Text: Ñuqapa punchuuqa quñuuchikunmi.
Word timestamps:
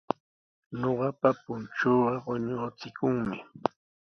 Ñuqapa 0.79 1.29
punchuuqa 1.43 2.13
quñuuchikunmi. 2.25 3.37